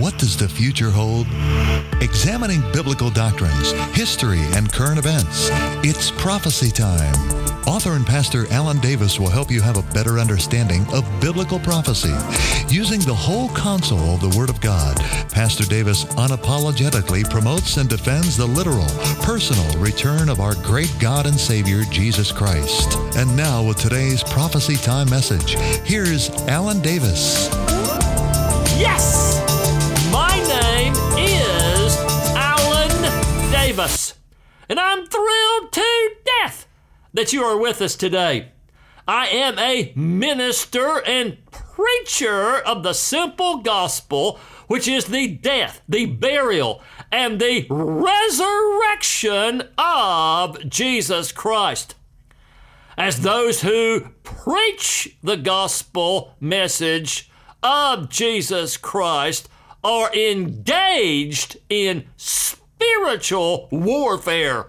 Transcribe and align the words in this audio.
What 0.00 0.16
does 0.16 0.34
the 0.34 0.48
future 0.48 0.88
hold? 0.88 1.26
Examining 2.00 2.62
biblical 2.72 3.10
doctrines, 3.10 3.72
history, 3.94 4.40
and 4.54 4.72
current 4.72 4.98
events. 4.98 5.50
It's 5.84 6.10
prophecy 6.10 6.70
time. 6.70 7.14
Author 7.68 7.92
and 7.92 8.06
pastor 8.06 8.50
Alan 8.50 8.78
Davis 8.78 9.20
will 9.20 9.28
help 9.28 9.50
you 9.50 9.60
have 9.60 9.76
a 9.76 9.92
better 9.92 10.18
understanding 10.18 10.86
of 10.94 11.04
biblical 11.20 11.58
prophecy. 11.58 12.16
Using 12.74 13.00
the 13.00 13.14
whole 13.14 13.50
counsel 13.50 13.98
of 14.14 14.22
the 14.22 14.34
Word 14.38 14.48
of 14.48 14.58
God, 14.62 14.96
Pastor 15.32 15.64
Davis 15.64 16.06
unapologetically 16.16 17.28
promotes 17.28 17.76
and 17.76 17.86
defends 17.86 18.38
the 18.38 18.46
literal, 18.46 18.88
personal 19.20 19.78
return 19.78 20.30
of 20.30 20.40
our 20.40 20.54
great 20.62 20.94
God 20.98 21.26
and 21.26 21.38
Savior, 21.38 21.82
Jesus 21.90 22.32
Christ. 22.32 22.96
And 23.16 23.36
now, 23.36 23.62
with 23.62 23.76
today's 23.76 24.22
Prophecy 24.22 24.76
Time 24.76 25.10
message, 25.10 25.56
here's 25.84 26.30
Alan 26.48 26.80
Davis. 26.80 27.50
Yes! 28.80 29.49
And 33.80 34.78
I'm 34.78 35.06
thrilled 35.06 35.72
to 35.72 36.10
death 36.42 36.66
that 37.14 37.32
you 37.32 37.42
are 37.42 37.56
with 37.56 37.80
us 37.80 37.96
today. 37.96 38.52
I 39.08 39.28
am 39.28 39.58
a 39.58 39.94
minister 39.96 41.00
and 41.06 41.38
preacher 41.50 42.58
of 42.58 42.82
the 42.82 42.92
simple 42.92 43.62
gospel, 43.62 44.38
which 44.66 44.86
is 44.86 45.06
the 45.06 45.28
death, 45.28 45.80
the 45.88 46.04
burial, 46.04 46.82
and 47.10 47.40
the 47.40 47.66
resurrection 47.70 49.62
of 49.78 50.68
Jesus 50.68 51.32
Christ. 51.32 51.94
As 52.98 53.22
those 53.22 53.62
who 53.62 54.10
preach 54.24 55.16
the 55.22 55.38
gospel 55.38 56.34
message 56.38 57.30
of 57.62 58.10
Jesus 58.10 58.76
Christ 58.76 59.48
are 59.82 60.14
engaged 60.14 61.56
in 61.70 62.04
spiritual 62.18 62.59
warfare. 63.70 64.66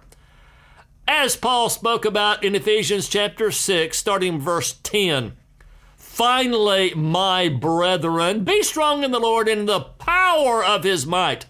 As 1.08 1.36
Paul 1.36 1.70
spoke 1.70 2.06
about 2.06 2.44
in 2.44 2.56
Ephesians 2.56 3.10
chapter 3.10 3.52
6, 3.52 3.98
starting 3.98 4.40
verse 4.40 4.80
10. 4.84 5.34
Finally, 5.98 6.94
my 6.96 7.50
brethren, 7.50 8.44
be 8.44 8.64
strong 8.64 9.04
in 9.04 9.12
the 9.12 9.20
Lord 9.20 9.48
and 9.48 9.62
in 9.62 9.66
the 9.66 9.80
power 9.80 10.64
of 10.64 10.84
his 10.84 11.06
might. 11.06 11.46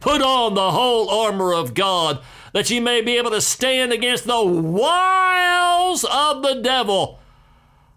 Put 0.00 0.22
on 0.22 0.54
the 0.54 0.70
whole 0.72 1.10
armor 1.10 1.52
of 1.52 1.74
God, 1.74 2.20
that 2.52 2.70
ye 2.70 2.80
may 2.80 3.00
be 3.00 3.16
able 3.16 3.30
to 3.30 3.40
stand 3.40 3.92
against 3.92 4.24
the 4.24 4.44
wiles 4.44 6.04
of 6.04 6.42
the 6.42 6.60
devil. 6.62 7.18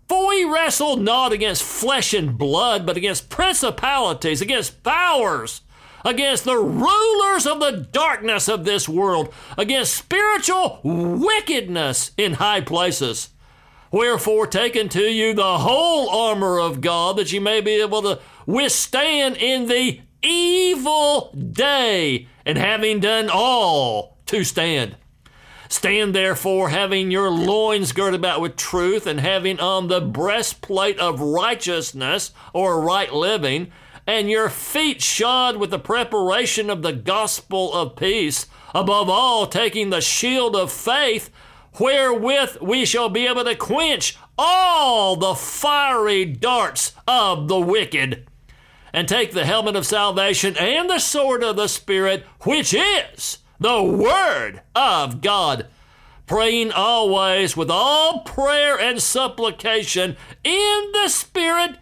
For 0.07 0.29
we 0.29 0.43
wrestle 0.43 0.97
not 0.97 1.33
against 1.33 1.63
flesh 1.63 2.13
and 2.13 2.37
blood, 2.37 2.85
but 2.85 2.97
against 2.97 3.29
principalities, 3.29 4.41
against 4.41 4.83
powers, 4.83 5.61
against 6.05 6.45
the 6.45 6.57
rulers 6.57 7.45
of 7.45 7.59
the 7.59 7.87
darkness 7.91 8.47
of 8.47 8.63
this 8.63 8.87
world, 8.87 9.33
against 9.57 9.95
spiritual 9.95 10.79
wickedness 10.83 12.11
in 12.15 12.33
high 12.33 12.61
places. 12.61 13.29
Wherefore, 13.91 14.45
take 14.45 14.75
unto 14.75 15.01
you 15.01 15.33
the 15.33 15.57
whole 15.57 16.09
armor 16.09 16.59
of 16.59 16.81
God, 16.81 17.17
that 17.17 17.31
ye 17.33 17.39
may 17.39 17.59
be 17.59 17.81
able 17.81 18.01
to 18.03 18.19
withstand 18.45 19.37
in 19.37 19.67
the 19.67 20.01
evil 20.21 21.31
day, 21.33 22.27
and 22.45 22.57
having 22.57 22.99
done 22.99 23.29
all, 23.31 24.17
to 24.27 24.43
stand. 24.43 24.95
Stand 25.69 26.13
therefore, 26.13 26.69
having 26.69 27.09
your 27.09 27.29
loins 27.29 27.91
girded 27.91 28.19
about 28.19 28.41
with 28.41 28.55
truth, 28.55 29.07
and 29.07 29.19
having 29.19 29.59
on 29.59 29.87
the 29.87 30.01
breastplate 30.01 30.99
of 30.99 31.19
righteousness, 31.19 32.31
or 32.53 32.81
right 32.81 33.11
living, 33.11 33.71
and 34.07 34.29
your 34.29 34.49
feet 34.49 35.01
shod 35.01 35.57
with 35.57 35.71
the 35.71 35.79
preparation 35.79 36.69
of 36.69 36.81
the 36.81 36.93
gospel 36.93 37.73
of 37.73 37.95
peace, 37.95 38.45
above 38.73 39.09
all, 39.09 39.47
taking 39.47 39.89
the 39.89 40.01
shield 40.01 40.55
of 40.55 40.71
faith, 40.71 41.29
wherewith 41.79 42.57
we 42.61 42.85
shall 42.85 43.09
be 43.09 43.25
able 43.25 43.43
to 43.43 43.55
quench 43.55 44.17
all 44.37 45.15
the 45.15 45.35
fiery 45.35 46.25
darts 46.25 46.93
of 47.07 47.47
the 47.47 47.59
wicked. 47.59 48.27
And 48.93 49.07
take 49.07 49.33
the 49.33 49.45
helmet 49.45 49.75
of 49.75 49.85
salvation 49.85 50.55
and 50.57 50.89
the 50.89 50.99
sword 50.99 51.43
of 51.43 51.57
the 51.57 51.67
Spirit, 51.67 52.23
which 52.41 52.73
is 52.73 53.39
the 53.59 53.83
Word 53.83 54.61
of 54.73 55.21
God, 55.21 55.67
praying 56.27 56.71
always 56.71 57.57
with 57.57 57.69
all 57.69 58.21
prayer 58.21 58.79
and 58.79 59.01
supplication 59.01 60.15
in 60.43 60.89
the 60.93 61.09
Spirit, 61.09 61.77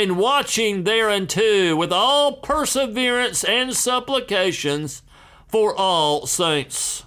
and 0.00 0.16
watching 0.16 0.84
thereunto 0.84 1.76
with 1.76 1.92
all 1.92 2.38
perseverance 2.38 3.44
and 3.44 3.76
supplications 3.76 5.02
for 5.46 5.76
all 5.76 6.26
saints. 6.26 7.04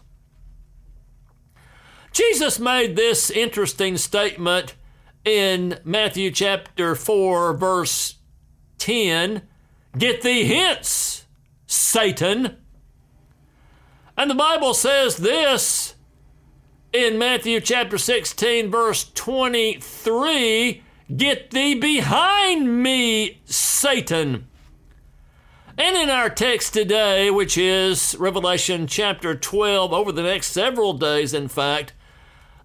Jesus 2.11 2.59
made 2.59 2.95
this 2.95 3.31
interesting 3.31 3.97
statement 3.97 4.75
in 5.25 5.79
Matthew 5.83 6.29
chapter 6.29 6.93
4, 6.93 7.57
verse 7.57 8.19
10 8.77 9.41
Get 9.97 10.21
thee 10.21 10.45
hence, 10.45 11.25
Satan. 11.65 12.57
And 14.15 14.29
the 14.29 14.35
Bible 14.35 14.75
says 14.75 15.17
this 15.17 15.95
in 16.91 17.17
Matthew 17.17 17.59
chapter 17.59 17.97
16, 17.97 18.69
verse 18.69 19.11
23 19.15 20.82
Get 21.15 21.51
thee 21.51 21.75
behind 21.75 22.81
me, 22.81 23.41
Satan. 23.45 24.47
And 25.77 25.97
in 25.97 26.09
our 26.09 26.29
text 26.29 26.73
today, 26.73 27.29
which 27.29 27.57
is 27.57 28.15
Revelation 28.17 28.87
chapter 28.87 29.35
12, 29.35 29.91
over 29.91 30.11
the 30.11 30.23
next 30.23 30.51
several 30.51 30.93
days, 30.93 31.33
in 31.33 31.49
fact, 31.49 31.93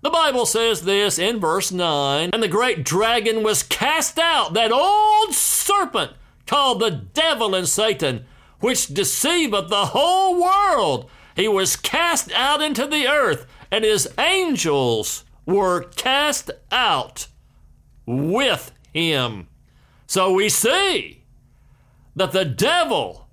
the 0.02 0.10
Bible 0.10 0.46
says 0.46 0.82
this 0.82 1.18
in 1.18 1.40
verse 1.40 1.72
9 1.72 2.30
And 2.32 2.42
the 2.42 2.48
great 2.48 2.84
dragon 2.84 3.42
was 3.42 3.64
cast 3.64 4.18
out, 4.18 4.54
that 4.54 4.70
old 4.70 5.34
serpent 5.34 6.12
called 6.46 6.80
the 6.80 6.90
devil 6.90 7.54
and 7.54 7.68
Satan, 7.68 8.24
which 8.60 8.86
deceiveth 8.86 9.68
the 9.68 9.86
whole 9.86 10.40
world. 10.40 11.10
He 11.34 11.48
was 11.48 11.76
cast 11.76 12.30
out 12.32 12.62
into 12.62 12.86
the 12.86 13.08
earth, 13.08 13.46
and 13.70 13.84
his 13.84 14.08
angels 14.18 15.24
were 15.44 15.82
cast 15.82 16.50
out 16.70 17.26
with 18.08 18.72
him. 18.94 19.48
So 20.06 20.32
we 20.32 20.48
see 20.48 21.24
that 22.16 22.32
the 22.32 22.46
devil 22.46 23.28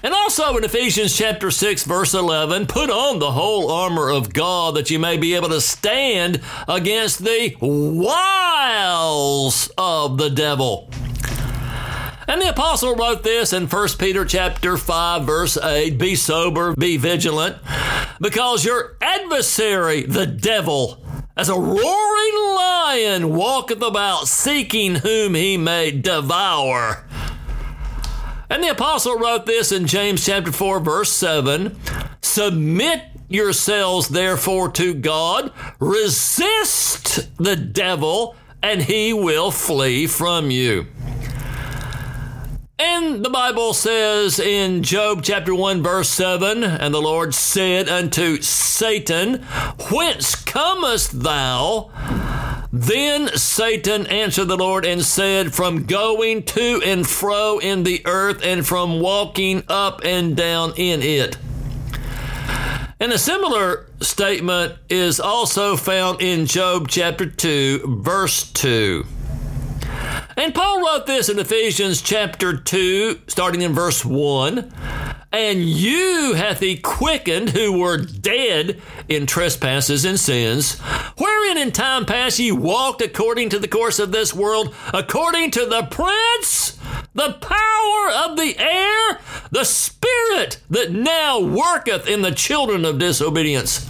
And 0.02 0.12
also 0.12 0.56
in 0.56 0.64
Ephesians 0.64 1.16
chapter 1.16 1.50
6 1.50 1.84
verse 1.84 2.12
11, 2.12 2.66
put 2.66 2.90
on 2.90 3.20
the 3.20 3.30
whole 3.30 3.70
armor 3.70 4.10
of 4.10 4.32
God 4.32 4.74
that 4.74 4.90
you 4.90 4.98
may 4.98 5.16
be 5.16 5.34
able 5.34 5.50
to 5.50 5.60
stand 5.60 6.40
against 6.66 7.24
the 7.24 7.56
wiles 7.60 9.70
of 9.78 10.18
the 10.18 10.30
devil. 10.30 10.90
And 12.26 12.40
the 12.40 12.48
apostle 12.48 12.94
wrote 12.94 13.22
this 13.22 13.52
in 13.52 13.68
1 13.68 13.88
Peter 13.98 14.24
chapter 14.24 14.76
5 14.76 15.24
verse 15.24 15.56
8, 15.56 15.98
be 15.98 16.16
sober, 16.16 16.74
be 16.74 16.96
vigilant, 16.96 17.58
because 18.20 18.64
your 18.64 18.96
adversary, 19.00 20.02
the 20.02 20.26
devil, 20.26 21.04
as 21.36 21.48
a 21.48 21.58
roaring 21.58 22.56
lion 22.56 23.34
walketh 23.34 23.82
about 23.82 24.28
seeking 24.28 24.96
whom 24.96 25.34
he 25.34 25.56
may 25.56 25.90
devour. 25.90 27.04
And 28.52 28.62
the 28.62 28.68
apostle 28.68 29.16
wrote 29.16 29.46
this 29.46 29.72
in 29.72 29.86
James 29.86 30.26
chapter 30.26 30.52
4 30.52 30.80
verse 30.80 31.10
7, 31.10 31.74
submit 32.20 33.00
yourselves 33.26 34.08
therefore 34.08 34.70
to 34.72 34.92
God, 34.92 35.50
resist 35.80 37.34
the 37.38 37.56
devil, 37.56 38.36
and 38.62 38.82
he 38.82 39.14
will 39.14 39.50
flee 39.50 40.06
from 40.06 40.50
you. 40.50 40.86
And 42.84 43.24
the 43.24 43.30
Bible 43.30 43.74
says 43.74 44.40
in 44.40 44.82
Job 44.82 45.22
chapter 45.22 45.54
1, 45.54 45.84
verse 45.84 46.08
7 46.08 46.64
And 46.64 46.92
the 46.92 47.00
Lord 47.00 47.32
said 47.32 47.88
unto 47.88 48.42
Satan, 48.42 49.44
Whence 49.92 50.34
comest 50.34 51.22
thou? 51.22 51.92
Then 52.72 53.28
Satan 53.36 54.08
answered 54.08 54.46
the 54.46 54.56
Lord 54.56 54.84
and 54.84 55.04
said, 55.04 55.54
From 55.54 55.86
going 55.86 56.42
to 56.42 56.82
and 56.84 57.06
fro 57.06 57.60
in 57.60 57.84
the 57.84 58.02
earth 58.04 58.44
and 58.44 58.66
from 58.66 58.98
walking 58.98 59.62
up 59.68 60.00
and 60.04 60.36
down 60.36 60.72
in 60.76 61.02
it. 61.02 61.38
And 62.98 63.12
a 63.12 63.18
similar 63.18 63.86
statement 64.00 64.74
is 64.88 65.20
also 65.20 65.76
found 65.76 66.20
in 66.20 66.46
Job 66.46 66.88
chapter 66.88 67.26
2, 67.26 68.00
verse 68.02 68.50
2. 68.50 69.06
And 70.36 70.54
Paul 70.54 70.80
wrote 70.80 71.06
this 71.06 71.28
in 71.28 71.38
Ephesians 71.38 72.00
chapter 72.00 72.56
2, 72.56 73.22
starting 73.26 73.60
in 73.62 73.72
verse 73.72 74.04
1. 74.04 74.72
And 75.30 75.62
you 75.62 76.34
hath 76.34 76.60
he 76.60 76.76
quickened 76.76 77.50
who 77.50 77.78
were 77.78 77.96
dead 77.96 78.80
in 79.08 79.26
trespasses 79.26 80.04
and 80.04 80.20
sins, 80.20 80.78
wherein 81.16 81.56
in 81.56 81.72
time 81.72 82.04
past 82.04 82.38
ye 82.38 82.52
walked 82.52 83.00
according 83.00 83.48
to 83.50 83.58
the 83.58 83.68
course 83.68 83.98
of 83.98 84.12
this 84.12 84.34
world, 84.34 84.74
according 84.92 85.50
to 85.52 85.64
the 85.64 85.84
prince, 85.84 86.78
the 87.14 87.32
power 87.40 88.30
of 88.30 88.36
the 88.36 88.54
air, 88.58 89.20
the 89.50 89.64
spirit 89.64 90.60
that 90.68 90.92
now 90.92 91.40
worketh 91.40 92.06
in 92.06 92.22
the 92.22 92.32
children 92.32 92.84
of 92.84 92.98
disobedience, 92.98 93.86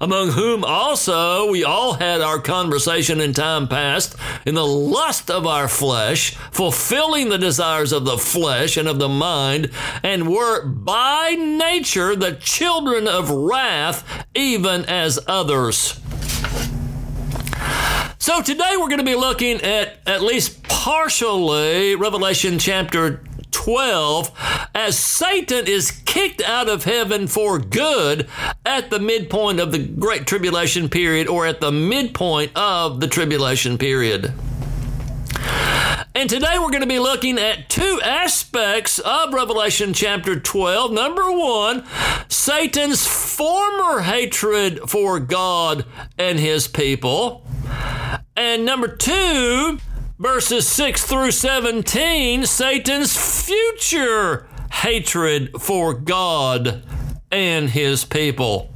among 0.00 0.30
whom 0.30 0.64
also 0.64 1.50
we 1.50 1.64
all 1.64 1.94
had 1.94 2.20
our 2.20 2.38
conversation 2.38 3.20
in 3.20 3.32
time 3.32 3.68
past, 3.68 4.16
in 4.44 4.54
the 4.54 4.66
lust 4.66 5.30
of 5.30 5.46
our 5.46 5.68
flesh, 5.68 6.34
fulfilling 6.50 7.28
the 7.28 7.38
desires 7.38 7.92
of 7.92 8.04
the 8.04 8.18
flesh 8.18 8.76
and 8.76 8.88
of 8.88 8.98
the 8.98 9.08
mind, 9.08 9.70
and 10.02 10.28
were 10.28 10.64
by 10.66 11.34
nature 11.38 12.16
the 12.16 12.32
children 12.32 13.06
of 13.08 13.30
wrath, 13.30 14.26
even 14.34 14.84
as 14.86 15.18
others. 15.26 16.00
So 18.18 18.40
today 18.40 18.72
we're 18.78 18.88
going 18.88 18.98
to 18.98 19.04
be 19.04 19.14
looking 19.14 19.60
at 19.60 19.98
at 20.06 20.22
least 20.22 20.62
partially 20.62 21.94
Revelation 21.94 22.58
chapter 22.58 23.22
12 23.50 24.30
as 24.74 24.98
Satan 24.98 25.66
is 25.66 25.90
kicked 26.14 26.40
out 26.42 26.68
of 26.68 26.84
heaven 26.84 27.26
for 27.26 27.58
good 27.58 28.28
at 28.64 28.88
the 28.88 29.00
midpoint 29.00 29.58
of 29.58 29.72
the 29.72 29.80
Great 29.80 30.28
Tribulation 30.28 30.88
period 30.88 31.26
or 31.26 31.44
at 31.44 31.60
the 31.60 31.72
midpoint 31.72 32.56
of 32.56 33.00
the 33.00 33.08
Tribulation 33.08 33.76
period. 33.76 34.32
And 36.14 36.30
today 36.30 36.54
we're 36.60 36.70
going 36.70 36.82
to 36.82 36.86
be 36.86 37.00
looking 37.00 37.36
at 37.36 37.68
two 37.68 38.00
aspects 38.04 39.00
of 39.00 39.34
Revelation 39.34 39.92
chapter 39.92 40.38
12. 40.38 40.92
Number 40.92 41.32
one, 41.32 41.84
Satan's 42.28 43.04
former 43.04 44.02
hatred 44.02 44.88
for 44.88 45.18
God 45.18 45.84
and 46.16 46.38
his 46.38 46.68
people. 46.68 47.44
And 48.36 48.64
number 48.64 48.86
two, 48.86 49.80
verses 50.20 50.68
6 50.68 51.04
through 51.06 51.32
17, 51.32 52.46
Satan's 52.46 53.16
future 53.44 54.46
hatred 54.74 55.60
for 55.60 55.94
God 55.94 56.82
and 57.30 57.70
his 57.70 58.04
people. 58.04 58.70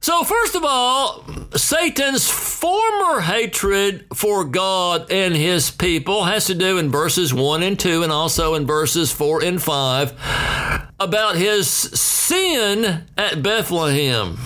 So, 0.00 0.24
first 0.24 0.54
of 0.54 0.64
all, 0.64 1.24
Satan's 1.56 2.30
former 2.30 3.20
hatred 3.20 4.06
for 4.14 4.44
God 4.44 5.10
and 5.10 5.34
his 5.34 5.70
people 5.70 6.24
has 6.24 6.46
to 6.46 6.54
do 6.54 6.78
in 6.78 6.90
verses 6.90 7.34
1 7.34 7.62
and 7.62 7.78
2, 7.78 8.04
and 8.04 8.12
also 8.12 8.54
in 8.54 8.66
verses 8.66 9.12
4 9.12 9.42
and 9.42 9.60
5, 9.60 10.92
about 11.00 11.36
his 11.36 11.68
sin 11.68 13.04
at 13.16 13.42
Bethlehem. 13.42 14.38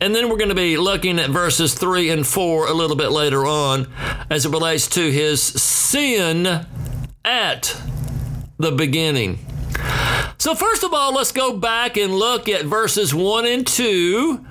And 0.00 0.14
then 0.14 0.30
we're 0.30 0.38
going 0.38 0.48
to 0.48 0.54
be 0.54 0.76
looking 0.76 1.18
at 1.18 1.30
verses 1.30 1.74
3 1.74 2.10
and 2.10 2.26
4 2.26 2.68
a 2.68 2.72
little 2.72 2.96
bit 2.96 3.10
later 3.10 3.46
on 3.46 3.88
as 4.30 4.46
it 4.46 4.50
relates 4.50 4.88
to 4.90 5.10
his 5.10 5.42
sin 5.42 6.66
at 7.24 7.80
the 8.58 8.72
beginning. 8.72 9.38
So, 10.40 10.54
first 10.54 10.84
of 10.84 10.94
all, 10.94 11.14
let's 11.14 11.32
go 11.32 11.56
back 11.56 11.96
and 11.96 12.14
look 12.14 12.48
at 12.48 12.64
verses 12.64 13.12
1 13.12 13.44
and 13.44 13.66
2 13.66 14.46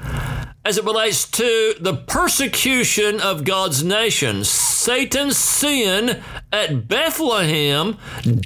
as 0.65 0.77
it 0.77 0.83
relates 0.83 1.25
to 1.31 1.75
the 1.79 1.93
persecution 1.93 3.21
of 3.21 3.45
God's 3.45 3.85
nation. 3.85 4.43
Satan's 4.43 5.37
sin 5.37 6.21
at 6.51 6.89
Bethlehem 6.89 7.97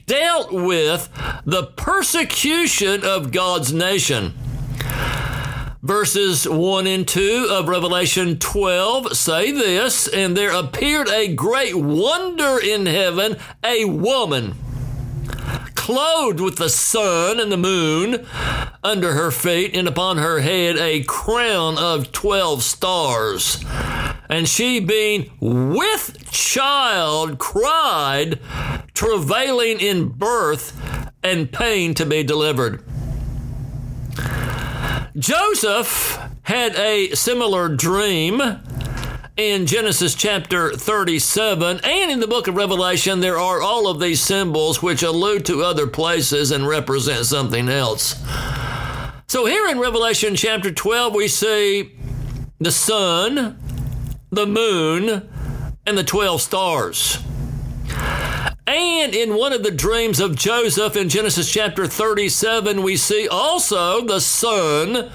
dealt 0.06 0.54
with 0.54 1.10
the 1.44 1.64
persecution 1.76 3.04
of 3.04 3.32
God's 3.32 3.74
nation. 3.74 4.36
Verses 5.82 6.48
1 6.48 6.86
and 6.86 7.08
2 7.08 7.48
of 7.50 7.68
Revelation 7.68 8.38
12 8.38 9.18
say 9.18 9.52
this, 9.52 10.08
and 10.08 10.38
there 10.38 10.52
appeared 10.52 11.10
a 11.10 11.34
great 11.34 11.74
wonder 11.74 12.60
in 12.64 12.86
heaven, 12.86 13.38
a 13.64 13.86
woman 13.86 14.54
clothed 15.92 16.40
with 16.40 16.56
the 16.56 16.70
sun 16.70 17.38
and 17.38 17.52
the 17.52 17.58
moon 17.58 18.26
under 18.82 19.12
her 19.12 19.30
feet, 19.30 19.76
and 19.76 19.90
upon 19.90 20.18
her 20.18 20.40
head 20.40 20.78
a 20.78 21.04
crown 21.04 21.78
of 21.78 22.14
twelve 22.14 22.64
stars. 22.64 23.62
And 24.30 24.48
she, 24.48 24.80
being 24.80 25.30
with 25.42 26.32
child, 26.32 27.40
cried, 27.40 28.40
travailing 28.94 29.82
in 29.82 30.08
birth 30.08 31.12
and 31.22 31.52
pain 31.52 31.94
to 31.96 32.06
be 32.06 32.24
delivered. 32.24 32.82
Joseph 35.18 36.18
had 36.44 36.74
a 36.78 37.14
similar 37.16 37.68
dream 37.68 38.42
in 39.42 39.66
Genesis 39.66 40.14
chapter 40.14 40.72
37 40.72 41.80
and 41.84 42.12
in 42.12 42.20
the 42.20 42.28
book 42.28 42.48
of 42.48 42.56
Revelation, 42.56 43.22
there 43.22 43.40
are 43.40 43.60
all 43.60 43.88
of 43.88 44.00
these 44.00 44.22
symbols 44.22 44.84
which 44.84 45.02
allude 45.02 45.48
to 45.48 45.64
other 45.64 45.88
places 45.88 46.52
and 46.52 46.68
represent 46.68 47.26
something 47.26 47.68
else. 47.68 48.24
So 49.28 49.48
here 49.48 49.68
in 49.68 49.80
Revelation 49.80 50.36
chapter 50.36 50.72
12, 50.72 51.16
we 51.16 51.28
see 51.28 51.92
the 52.60 52.72
sun, 52.72 53.58
the 54.30 54.46
moon, 54.46 55.28
and 55.88 55.98
the 55.98 56.04
12 56.04 56.40
stars. 56.40 57.18
And 58.68 59.16
in 59.16 59.36
one 59.36 59.54
of 59.54 59.64
the 59.64 59.72
dreams 59.72 60.20
of 60.20 60.36
Joseph 60.36 60.96
in 60.96 61.10
Genesis 61.10 61.52
chapter 61.52 61.88
37, 61.88 62.84
we 62.84 62.96
see 62.96 63.28
also 63.28 64.06
the 64.06 64.22
sun 64.22 65.12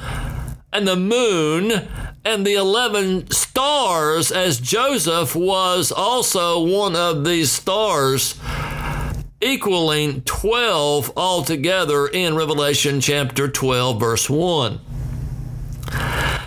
and 0.72 0.88
the 0.88 0.96
moon 0.96 1.88
and 2.26 2.44
the 2.44 2.54
11 2.54 3.30
stars, 3.30 4.32
as 4.32 4.58
Joseph 4.58 5.36
was 5.36 5.92
also 5.92 6.58
one 6.58 6.96
of 6.96 7.24
these 7.24 7.52
stars, 7.52 8.34
equaling 9.40 10.22
12 10.22 11.16
altogether 11.16 12.08
in 12.08 12.34
Revelation 12.34 13.00
chapter 13.00 13.46
12, 13.48 14.00
verse 14.00 14.28
1. 14.28 14.80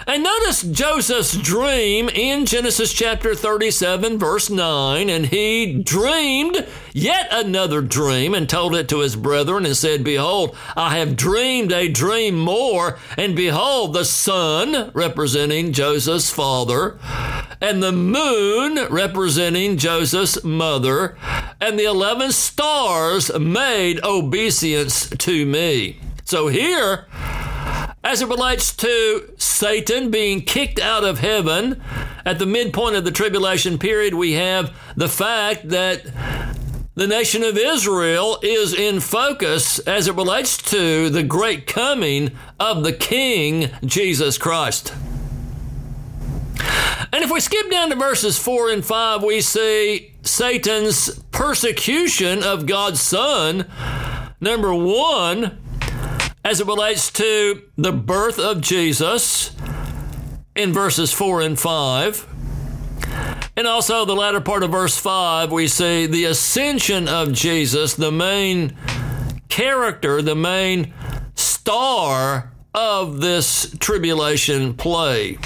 And 0.10 0.24
notice 0.24 0.64
Joseph's 0.64 1.38
dream 1.38 2.10
in 2.10 2.48
Genesis 2.48 2.92
chapter 2.92 3.36
37, 3.36 4.18
verse 4.18 4.50
9. 4.50 5.08
And 5.08 5.28
he 5.28 5.84
dreamed 5.84 6.66
yet 6.94 7.28
another 7.30 7.84
dream 7.84 8.34
and 8.34 8.50
told 8.50 8.74
it 8.74 8.90
to 8.90 9.02
his 9.02 9.16
brethren 9.16 9.68
and 9.68 9.78
said, 9.78 10.04
Behold, 10.04 10.58
I 10.76 10.98
have 10.98 11.16
dreamed 11.16 11.72
a 11.72 11.90
dream 11.90 12.40
more. 12.40 12.98
And 13.18 13.36
behold, 13.36 13.94
the 13.94 14.04
sun, 14.04 14.90
representing 14.96 15.74
Joseph's 15.74 16.32
father, 16.32 16.98
and 17.62 17.84
the 17.84 17.92
moon, 17.92 18.92
representing 18.92 19.78
Joseph's 19.78 20.44
mother, 20.44 21.20
and 21.62 21.78
the 21.78 21.86
11 21.86 22.32
stars 22.32 23.32
made 23.38 24.04
obeisance 24.04 25.08
to 25.08 25.46
me. 25.46 26.00
So 26.26 26.48
here, 26.48 27.06
as 28.04 28.22
it 28.22 28.28
relates 28.28 28.76
to 28.78 29.34
Satan 29.38 30.10
being 30.10 30.42
kicked 30.42 30.80
out 30.80 31.04
of 31.04 31.20
heaven 31.20 31.82
at 32.26 32.40
the 32.40 32.46
midpoint 32.46 32.96
of 32.96 33.04
the 33.04 33.12
tribulation 33.12 33.78
period, 33.78 34.14
we 34.14 34.34
have 34.34 34.76
the 34.96 35.10
fact 35.10 35.70
that 35.70 36.04
the 36.96 37.08
nation 37.08 37.44
of 37.44 37.58
Israel 37.58 38.40
is 38.42 38.74
in 38.74 39.00
focus 39.00 39.80
as 39.80 40.08
it 40.08 40.16
relates 40.16 40.58
to 40.58 41.10
the 41.10 41.24
great 41.24 41.68
coming 41.68 42.32
of 42.60 42.84
the 42.84 42.94
King 42.94 43.70
Jesus 43.86 44.38
Christ. 44.38 44.94
And 47.12 47.24
if 47.24 47.32
we 47.32 47.40
skip 47.40 47.72
down 47.72 47.90
to 47.90 47.96
verses 47.96 48.38
4 48.38 48.70
and 48.72 48.86
5, 48.86 49.24
we 49.24 49.42
see 49.42 50.14
Satan's 50.22 51.20
persecution 51.32 52.44
of 52.44 52.66
God's 52.66 53.02
Son. 53.02 53.66
Number 54.40 54.74
one, 54.74 55.58
as 56.44 56.62
it 56.62 56.68
relates 56.68 57.12
to 57.12 57.64
the 57.78 57.92
birth 57.92 58.40
of 58.40 58.62
Jesus 58.62 59.56
in 60.56 60.74
verses 60.74 61.12
4 61.12 61.42
and 61.42 61.60
5. 61.60 62.28
And 63.56 63.68
also, 63.68 64.06
the 64.06 64.16
latter 64.16 64.40
part 64.40 64.64
of 64.64 64.72
verse 64.72 64.98
5, 64.98 65.52
we 65.52 65.68
see 65.68 66.06
the 66.06 66.26
ascension 66.26 67.08
of 67.08 67.34
Jesus, 67.34 67.94
the 67.94 68.12
main 68.12 68.78
character, 69.50 70.22
the 70.22 70.36
main 70.36 70.94
star 71.36 72.54
of 72.74 73.20
this 73.20 73.76
tribulation 73.80 74.74
play. 74.76 75.38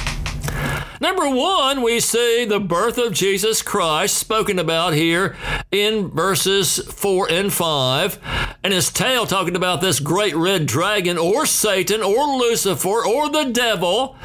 Number 1.04 1.30
one, 1.30 1.82
we 1.82 2.00
see 2.00 2.46
the 2.46 2.62
birth 2.62 2.98
of 2.98 3.12
Jesus 3.12 3.62
Christ 3.62 4.18
spoken 4.18 4.58
about 4.58 4.94
here 4.94 5.36
in 5.70 6.10
verses 6.12 6.78
4 6.78 7.30
and 7.30 7.52
5, 7.52 8.58
and 8.64 8.72
his 8.72 8.90
tail 8.90 9.26
talking 9.26 9.58
about 9.58 9.82
this 9.82 10.00
great 10.00 10.34
red 10.34 10.66
dragon 10.66 11.18
or 11.18 11.46
Satan 11.46 12.02
or 12.02 12.38
Lucifer 12.38 13.06
or 13.06 13.28
the 13.28 13.52
devil 13.52 14.16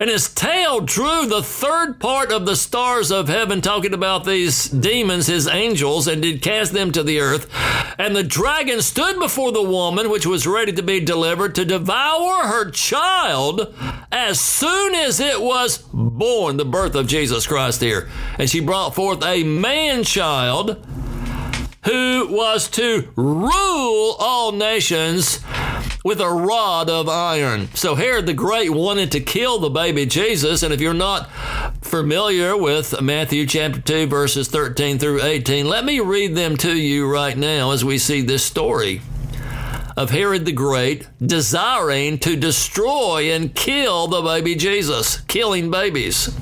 and 0.00 0.08
his 0.08 0.32
tail 0.32 0.80
drew 0.80 1.26
the 1.26 1.42
third 1.42 2.00
part 2.00 2.32
of 2.32 2.46
the 2.46 2.56
stars 2.56 3.12
of 3.12 3.28
heaven, 3.28 3.60
talking 3.60 3.92
about 3.92 4.24
these 4.24 4.64
demons, 4.64 5.26
his 5.26 5.46
angels, 5.46 6.08
and 6.08 6.22
did 6.22 6.40
cast 6.40 6.72
them 6.72 6.90
to 6.90 7.02
the 7.02 7.20
earth. 7.20 7.46
And 7.98 8.16
the 8.16 8.22
dragon 8.22 8.80
stood 8.80 9.20
before 9.20 9.52
the 9.52 9.62
woman, 9.62 10.08
which 10.08 10.26
was 10.26 10.46
ready 10.46 10.72
to 10.72 10.82
be 10.82 11.00
delivered, 11.00 11.54
to 11.56 11.66
devour 11.66 12.46
her 12.46 12.70
child 12.70 13.74
as 14.10 14.40
soon 14.40 14.94
as 14.94 15.20
it 15.20 15.42
was 15.42 15.76
born, 15.92 16.56
the 16.56 16.64
birth 16.64 16.94
of 16.94 17.06
Jesus 17.06 17.46
Christ 17.46 17.82
here. 17.82 18.08
And 18.38 18.48
she 18.48 18.60
brought 18.60 18.94
forth 18.94 19.22
a 19.22 19.44
man 19.44 20.02
child 20.02 20.82
who 21.84 22.26
was 22.30 22.70
to 22.70 23.12
rule 23.16 24.16
all 24.18 24.52
nations 24.52 25.40
with 26.04 26.20
a 26.20 26.30
rod 26.30 26.88
of 26.88 27.08
iron. 27.08 27.68
So 27.74 27.94
Herod 27.94 28.26
the 28.26 28.32
Great 28.32 28.70
wanted 28.70 29.12
to 29.12 29.20
kill 29.20 29.58
the 29.58 29.70
baby 29.70 30.06
Jesus. 30.06 30.62
And 30.62 30.72
if 30.72 30.80
you're 30.80 30.94
not 30.94 31.30
familiar 31.82 32.56
with 32.56 33.00
Matthew 33.00 33.46
chapter 33.46 33.80
2, 33.80 34.06
verses 34.06 34.48
13 34.48 34.98
through 34.98 35.22
18, 35.22 35.68
let 35.68 35.84
me 35.84 36.00
read 36.00 36.34
them 36.34 36.56
to 36.58 36.76
you 36.76 37.10
right 37.10 37.36
now 37.36 37.72
as 37.72 37.84
we 37.84 37.98
see 37.98 38.22
this 38.22 38.44
story 38.44 39.02
of 39.96 40.10
Herod 40.10 40.46
the 40.46 40.52
Great 40.52 41.06
desiring 41.20 42.18
to 42.20 42.36
destroy 42.36 43.32
and 43.32 43.54
kill 43.54 44.06
the 44.06 44.22
baby 44.22 44.54
Jesus, 44.54 45.20
killing 45.22 45.70
babies. 45.70 46.34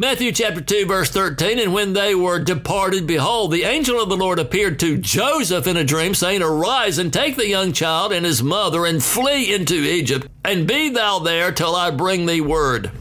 Matthew 0.00 0.30
chapter 0.30 0.60
2, 0.60 0.86
verse 0.86 1.10
13. 1.10 1.58
And 1.58 1.74
when 1.74 1.92
they 1.92 2.14
were 2.14 2.38
departed, 2.38 3.04
behold, 3.04 3.50
the 3.50 3.64
angel 3.64 4.00
of 4.00 4.08
the 4.08 4.16
Lord 4.16 4.38
appeared 4.38 4.78
to 4.78 4.96
Joseph 4.96 5.66
in 5.66 5.76
a 5.76 5.82
dream, 5.82 6.14
saying, 6.14 6.40
Arise 6.40 6.98
and 6.98 7.12
take 7.12 7.34
the 7.34 7.48
young 7.48 7.72
child 7.72 8.12
and 8.12 8.24
his 8.24 8.40
mother 8.40 8.86
and 8.86 9.02
flee 9.02 9.52
into 9.52 9.74
Egypt, 9.74 10.28
and 10.44 10.68
be 10.68 10.88
thou 10.88 11.18
there 11.18 11.50
till 11.50 11.74
I 11.74 11.90
bring 11.90 12.26
thee 12.26 12.40
word. 12.40 12.92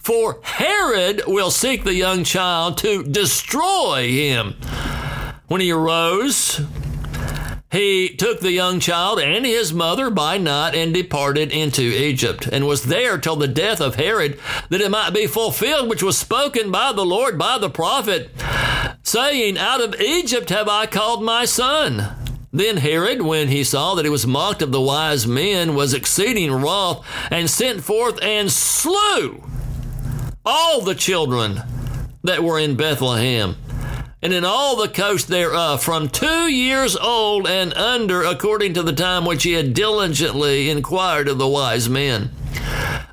For 0.00 0.40
Herod 0.42 1.22
will 1.28 1.52
seek 1.52 1.84
the 1.84 1.94
young 1.94 2.24
child 2.24 2.76
to 2.78 3.04
destroy 3.04 4.08
him. 4.08 4.56
When 5.46 5.60
he 5.60 5.70
arose, 5.70 6.60
he 7.76 8.08
took 8.08 8.40
the 8.40 8.52
young 8.52 8.80
child 8.80 9.20
and 9.20 9.44
his 9.44 9.72
mother 9.72 10.10
by 10.10 10.38
night 10.38 10.74
and 10.74 10.94
departed 10.94 11.52
into 11.52 11.82
Egypt, 11.82 12.48
and 12.50 12.66
was 12.66 12.84
there 12.84 13.18
till 13.18 13.36
the 13.36 13.46
death 13.46 13.80
of 13.80 13.96
Herod, 13.96 14.40
that 14.70 14.80
it 14.80 14.90
might 14.90 15.10
be 15.10 15.26
fulfilled 15.26 15.88
which 15.88 16.02
was 16.02 16.16
spoken 16.16 16.70
by 16.70 16.92
the 16.92 17.04
Lord 17.04 17.38
by 17.38 17.58
the 17.58 17.70
prophet, 17.70 18.30
saying, 19.02 19.58
Out 19.58 19.82
of 19.82 20.00
Egypt 20.00 20.48
have 20.48 20.68
I 20.68 20.86
called 20.86 21.22
my 21.22 21.44
son. 21.44 22.16
Then 22.52 22.78
Herod, 22.78 23.20
when 23.20 23.48
he 23.48 23.62
saw 23.62 23.94
that 23.94 24.06
he 24.06 24.10
was 24.10 24.26
mocked 24.26 24.62
of 24.62 24.72
the 24.72 24.80
wise 24.80 25.26
men, 25.26 25.74
was 25.74 25.92
exceeding 25.92 26.52
wroth, 26.52 27.06
and 27.30 27.50
sent 27.50 27.84
forth 27.84 28.18
and 28.22 28.50
slew 28.50 29.44
all 30.46 30.80
the 30.80 30.94
children 30.94 31.60
that 32.22 32.42
were 32.42 32.58
in 32.58 32.76
Bethlehem 32.76 33.56
and 34.22 34.32
in 34.32 34.44
all 34.44 34.76
the 34.76 34.88
coast 34.88 35.28
thereof, 35.28 35.82
from 35.82 36.08
two 36.08 36.50
years 36.50 36.96
old 36.96 37.46
and 37.46 37.74
under, 37.74 38.22
according 38.22 38.74
to 38.74 38.82
the 38.82 38.92
time 38.92 39.24
which 39.24 39.42
he 39.42 39.52
had 39.52 39.74
diligently 39.74 40.70
inquired 40.70 41.28
of 41.28 41.38
the 41.38 41.48
wise 41.48 41.88
men. 41.88 42.30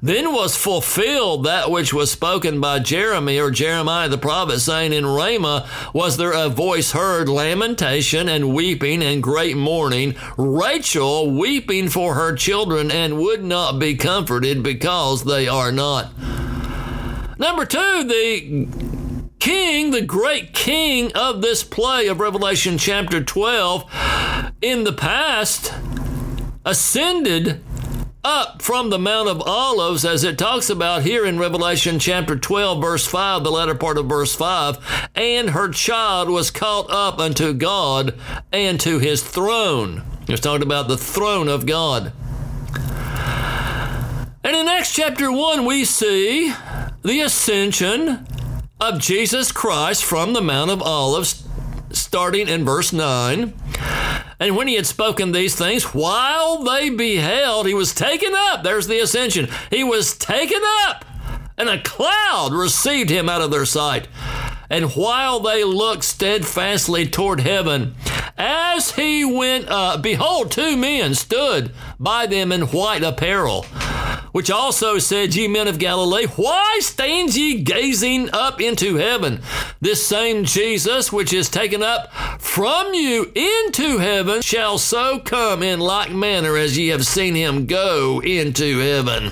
Then 0.02 0.34
was 0.34 0.56
fulfilled 0.56 1.46
that 1.46 1.72
which 1.72 1.94
was 1.94 2.12
spoken 2.12 2.60
by 2.60 2.80
Jeremy 2.80 3.40
or 3.40 3.52
Jeremiah 3.52 4.10
the 4.10 4.18
prophet, 4.18 4.60
saying, 4.60 4.92
In 4.92 5.06
Ramah 5.06 5.70
was 5.94 6.18
there 6.18 6.34
a 6.34 6.50
voice 6.50 6.92
heard, 6.92 7.30
lamentation 7.30 8.28
and 8.28 8.54
weeping 8.54 9.02
and 9.02 9.24
great 9.24 9.56
mourning, 9.56 10.16
Rachel 10.38 11.32
weeping 11.32 11.90
for 11.90 12.16
her 12.16 12.36
children 12.36 12.92
and 12.92 13.18
would 13.18 13.44
not 13.44 13.80
be 13.80 13.96
comforted 13.96 14.62
because 14.64 15.24
they 15.24 15.48
are 15.48 15.72
not. 15.72 16.12
Number 17.38 17.66
two, 17.66 18.04
the 18.04 19.03
king, 19.44 19.92
the 19.92 20.02
great 20.02 20.54
king 20.54 21.12
of 21.12 21.42
this 21.42 21.66
play 21.66 22.08
of 22.08 22.22
Revelation 22.22 22.78
chapter 22.78 23.22
12, 23.22 23.84
in 24.62 24.86
the 24.86 24.94
past 24.94 25.74
ascended 26.64 27.62
up 28.24 28.62
from 28.62 28.90
the 28.90 28.98
Mount 28.98 29.28
of 29.28 29.42
Olives, 29.42 30.06
as 30.06 30.24
it 30.24 30.38
talks 30.38 30.70
about 30.70 31.02
here 31.02 31.26
in 31.26 31.40
Revelation 31.40 32.00
chapter 32.00 32.38
12, 32.38 32.82
verse 32.82 33.06
5, 33.06 33.44
the 33.44 33.52
latter 33.52 33.76
part 33.76 33.98
of 33.98 34.06
verse 34.06 34.34
5, 34.34 35.10
and 35.14 35.50
her 35.50 35.68
child 35.68 36.30
was 36.30 36.50
caught 36.50 36.90
up 36.90 37.20
unto 37.20 37.52
God 37.52 38.18
and 38.54 38.80
to 38.80 39.00
his 39.00 39.22
throne. 39.22 40.04
It's 40.30 40.40
talking 40.40 40.64
about 40.64 40.88
the 40.88 40.98
throne 40.98 41.50
of 41.50 41.66
God. 41.66 42.14
And 44.46 44.56
in 44.56 44.70
Acts 44.70 44.96
chapter 44.96 45.30
1, 45.30 45.66
we 45.66 45.84
see 45.84 46.54
the 47.02 47.20
ascension 47.20 48.26
of 48.80 49.00
Jesus 49.00 49.52
Christ 49.52 50.04
from 50.04 50.34
the 50.34 50.42
Mount 50.42 50.72
of 50.72 50.82
Olives, 50.82 51.48
starting 51.92 52.48
in 52.48 52.66
verse 52.66 52.92
9. 52.92 53.54
And 54.40 54.58
when 54.58 54.68
he 54.68 54.76
had 54.76 54.86
spoken 54.86 55.32
these 55.32 55.56
things, 55.56 55.94
while 55.94 56.64
they 56.64 56.90
beheld, 56.90 57.68
he 57.68 57.74
was 57.74 57.94
taken 57.94 58.34
up. 58.36 58.64
There's 58.64 58.88
the 58.88 59.00
ascension. 59.00 59.48
He 59.70 59.84
was 59.84 60.18
taken 60.18 60.62
up, 60.88 61.06
and 61.58 61.70
a 61.70 61.82
cloud 61.82 62.52
received 62.52 63.10
him 63.10 63.30
out 63.30 63.42
of 63.42 63.52
their 63.52 63.66
sight. 63.66 64.08
And 64.70 64.92
while 64.92 65.40
they 65.40 65.64
looked 65.64 66.04
steadfastly 66.04 67.08
toward 67.08 67.42
heaven, 67.42 67.96
as 68.38 68.92
he 68.92 69.24
went 69.24 69.70
up, 69.70 70.02
behold, 70.02 70.52
two 70.52 70.76
men 70.76 71.14
stood 71.14 71.72
by 72.00 72.26
them 72.26 72.52
in 72.52 72.64
white 72.64 73.04
apparel 73.04 73.66
which 74.34 74.52
also 74.52 74.98
said, 74.98 75.34
Ye 75.34 75.48
men 75.48 75.70
of 75.70 75.80
Galilee, 75.80 76.26
why 76.36 76.80
stand 76.82 77.34
ye 77.36 77.62
gazing 77.62 78.30
up 78.34 78.60
into 78.60 78.96
heaven? 78.96 79.40
This 79.80 80.06
same 80.06 80.44
Jesus, 80.44 81.14
which 81.14 81.32
is 81.32 81.48
taken 81.48 81.82
up 81.82 82.12
from 82.42 82.94
you 82.94 83.32
into 83.36 84.00
heaven, 84.00 84.42
shall 84.42 84.78
so 84.78 85.20
come 85.20 85.64
in 85.64 85.80
like 85.80 86.12
manner 86.12 86.58
as 86.58 86.78
ye 86.78 86.90
have 86.90 87.06
seen 87.06 87.36
him 87.36 87.68
go 87.68 88.22
into 88.22 88.80
heaven. 88.80 89.32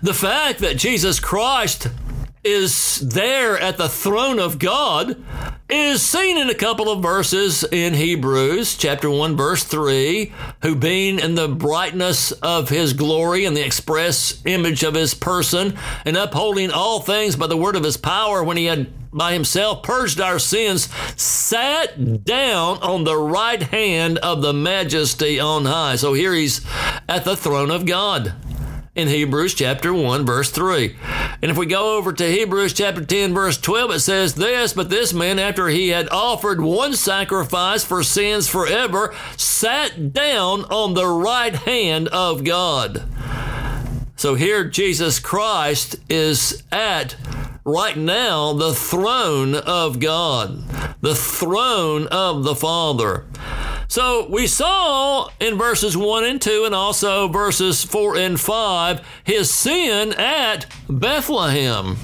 The 0.00 0.14
fact 0.14 0.60
that 0.60 0.76
Jesus 0.76 1.18
Christ 1.18 1.88
is 2.48 3.00
there 3.00 3.58
at 3.58 3.76
the 3.76 3.90
throne 3.90 4.38
of 4.38 4.58
God 4.58 5.22
is 5.68 6.00
seen 6.00 6.38
in 6.38 6.48
a 6.48 6.54
couple 6.54 6.90
of 6.90 7.02
verses 7.02 7.62
in 7.62 7.92
Hebrews, 7.92 8.74
chapter 8.74 9.10
1, 9.10 9.36
verse 9.36 9.64
3, 9.64 10.32
who 10.62 10.74
being 10.74 11.18
in 11.18 11.34
the 11.34 11.46
brightness 11.46 12.32
of 12.32 12.70
his 12.70 12.94
glory 12.94 13.44
and 13.44 13.54
the 13.54 13.64
express 13.64 14.40
image 14.46 14.82
of 14.82 14.94
his 14.94 15.12
person, 15.12 15.76
and 16.06 16.16
upholding 16.16 16.70
all 16.70 17.00
things 17.00 17.36
by 17.36 17.46
the 17.46 17.56
word 17.56 17.76
of 17.76 17.84
his 17.84 17.98
power, 17.98 18.42
when 18.42 18.56
he 18.56 18.64
had 18.64 18.90
by 19.12 19.34
himself 19.34 19.82
purged 19.82 20.18
our 20.18 20.38
sins, 20.38 20.88
sat 21.20 22.24
down 22.24 22.78
on 22.78 23.04
the 23.04 23.18
right 23.18 23.64
hand 23.64 24.16
of 24.18 24.40
the 24.40 24.54
majesty 24.54 25.38
on 25.38 25.66
high. 25.66 25.96
So 25.96 26.14
here 26.14 26.32
he's 26.32 26.64
at 27.08 27.24
the 27.24 27.36
throne 27.36 27.70
of 27.70 27.84
God 27.84 28.34
in 28.98 29.06
Hebrews 29.06 29.54
chapter 29.54 29.94
1, 29.94 30.26
verse 30.26 30.50
3. 30.50 30.96
And 31.40 31.52
if 31.52 31.56
we 31.56 31.66
go 31.66 31.96
over 31.96 32.12
to 32.12 32.32
Hebrews 32.32 32.72
chapter 32.72 33.04
10, 33.04 33.32
verse 33.32 33.56
12, 33.56 33.92
it 33.92 34.00
says 34.00 34.34
this 34.34 34.72
But 34.72 34.90
this 34.90 35.14
man, 35.14 35.38
after 35.38 35.68
he 35.68 35.90
had 35.90 36.08
offered 36.08 36.60
one 36.60 36.94
sacrifice 36.94 37.84
for 37.84 38.02
sins 38.02 38.48
forever, 38.48 39.14
sat 39.36 40.12
down 40.12 40.64
on 40.64 40.94
the 40.94 41.06
right 41.06 41.54
hand 41.54 42.08
of 42.08 42.42
God. 42.42 43.04
So 44.16 44.34
here 44.34 44.64
Jesus 44.64 45.20
Christ 45.20 45.94
is 46.10 46.64
at 46.72 47.14
right 47.64 47.96
now 47.96 48.52
the 48.52 48.74
throne 48.74 49.54
of 49.54 50.00
God, 50.00 50.68
the 51.02 51.14
throne 51.14 52.08
of 52.08 52.42
the 52.42 52.56
Father. 52.56 53.26
So 53.88 54.28
we 54.28 54.46
saw 54.46 55.30
in 55.40 55.56
verses 55.56 55.96
1 55.96 56.24
and 56.24 56.40
2 56.40 56.64
and 56.66 56.74
also 56.74 57.26
verses 57.26 57.82
4 57.84 58.16
and 58.18 58.38
5 58.38 59.06
his 59.24 59.50
sin 59.50 60.12
at 60.12 60.66
Bethlehem. 60.90 61.96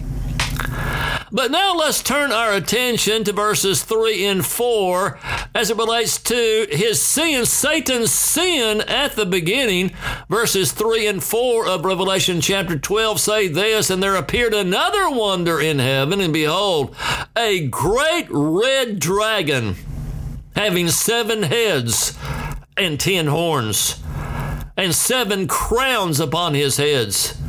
But 1.31 1.51
now 1.51 1.75
let's 1.75 2.03
turn 2.03 2.33
our 2.33 2.55
attention 2.55 3.25
to 3.25 3.33
verses 3.33 3.83
3 3.83 4.25
and 4.25 4.47
4 4.47 5.19
as 5.55 5.69
it 5.69 5.77
relates 5.77 6.17
to 6.23 6.67
his 6.71 7.03
sin, 7.03 7.45
Satan's 7.45 8.13
sin 8.13 8.81
at 8.83 9.15
the 9.15 9.27
beginning. 9.27 9.93
Verses 10.31 10.73
3 10.73 11.07
and 11.07 11.23
4 11.23 11.67
of 11.67 11.85
Revelation 11.85 12.41
chapter 12.41 12.79
12 12.79 13.21
say 13.21 13.49
this 13.49 13.91
And 13.91 14.03
there 14.03 14.15
appeared 14.15 14.55
another 14.55 15.11
wonder 15.11 15.61
in 15.61 15.81
heaven, 15.81 16.21
and 16.21 16.33
behold, 16.33 16.97
a 17.37 17.67
great 17.67 18.27
red 18.31 19.01
dragon 19.01 19.77
having 20.55 20.89
seven 20.89 21.43
heads 21.43 22.17
and 22.77 22.99
ten 22.99 23.27
horns, 23.27 24.03
and 24.77 24.95
seven 24.95 25.47
crowns 25.47 26.19
upon 26.21 26.55
his 26.55 26.77
heads. 26.77 27.41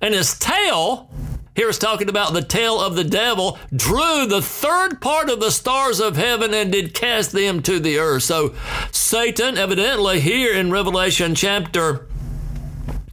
And 0.00 0.14
his 0.14 0.38
tail, 0.38 1.10
here 1.54 1.68
it's 1.68 1.78
talking 1.78 2.08
about 2.08 2.32
the 2.32 2.42
tail 2.42 2.80
of 2.80 2.96
the 2.96 3.04
devil, 3.04 3.58
drew 3.74 4.26
the 4.26 4.42
third 4.42 5.00
part 5.00 5.30
of 5.30 5.40
the 5.40 5.50
stars 5.50 6.00
of 6.00 6.16
heaven 6.16 6.52
and 6.54 6.72
did 6.72 6.94
cast 6.94 7.32
them 7.32 7.62
to 7.62 7.78
the 7.78 7.98
earth. 7.98 8.24
So 8.24 8.54
Satan, 8.90 9.56
evidently, 9.56 10.20
here 10.20 10.54
in 10.54 10.70
Revelation 10.70 11.34
chapter 11.34 12.08